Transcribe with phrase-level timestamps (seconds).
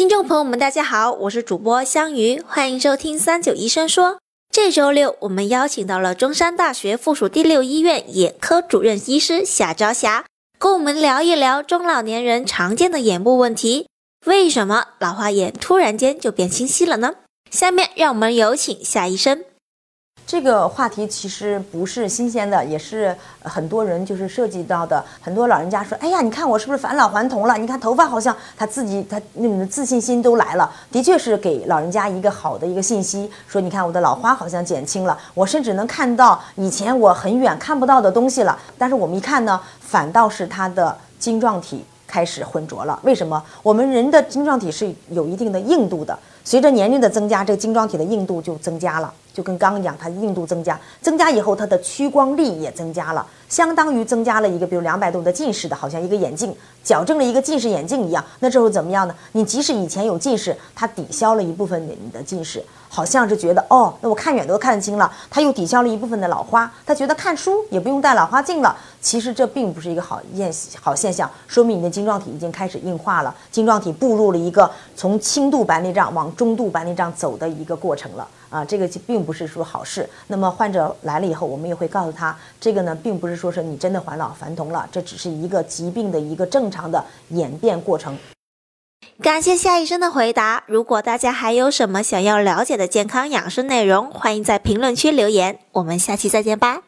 [0.00, 4.18] 听众朋友们，大家好，我是主播香鱼，欢迎收听三九医生说。
[4.50, 10.24] 这周六，我们邀请到了中山大学附属第六医院眼科主任医师夏朝霞，
[10.58, 13.88] 跟我们聊一聊中老年人常见的眼部问题。
[14.24, 17.16] 为什么老花眼突然间就变清晰了呢？
[17.50, 19.44] 下面让我们有请夏医生。
[20.30, 25.04] 这个话题其实不是新鲜的，也是很多人就是涉及到的。
[25.20, 27.58] 很多老人家说：“哎呀，你看我是不是返老还童了？
[27.58, 38.56] 你看头发好像他自己他那种自信心都来了。”的确是给老人家一个好的一个信息，说你看我的老花好像减轻了，我甚至能看到以前我很远看不到的东西了。
[38.78, 42.96] 但是我们一看呢，反倒是他的晶状体开始浑浊了。
[43.02, 43.42] 为什么？
[43.64, 46.16] 我们人的晶状体是有一定的硬度的，
[46.50, 49.14] 随着年龄的增加，这个晶状体的硬度就增加了。
[49.32, 58.24] 就跟刚一样，它硬度增加，增加以后，它的屈光力也增加了，相当于增加了一个，比如两百度的近视的，好像一个眼镜矫正了一个近视眼镜一样。
[58.38, 59.14] 那之后怎么样呢？
[59.32, 65.12] 你即使以前有近视，它抵消了一部分你的近视，好像是觉得哦，那我看远都看得清了。
[65.28, 68.74] 它又抵消了一部分的老花，他觉得看书也不用戴老花镜了。
[69.02, 78.28] 其实这并不是一个好现好现象，说明你的晶状体已经开始硬化了，晶状体步入了一个从轻度白内障往中度白内障走的一个过程了。
[78.50, 80.08] 啊，这个并不是说好事。
[80.26, 88.16] 那么患者来了以后，我们也会告诉他，这个呢，并不是说是你真的返老还童了，这只是一个疾病的一个正常的演变过程。
[89.22, 90.64] 感谢夏医生的回答。
[90.66, 95.58] 如果大家还有什么想要了解的健康养生内容，欢迎在评论区留言。
[95.72, 96.82] 我们下期再见吧。